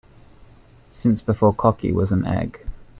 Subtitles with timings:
[0.91, 2.65] Since before cocky was an egg.